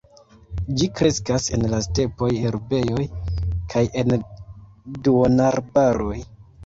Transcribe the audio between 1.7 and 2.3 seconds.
la stepoj,